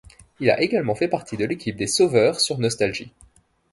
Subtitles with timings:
[0.39, 3.13] Il a également fait partie de l'équipe des Sauveurs sur Nostalgie.